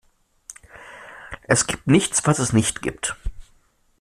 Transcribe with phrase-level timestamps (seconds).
[1.43, 3.15] Es gibt nichts, was es nicht gibt.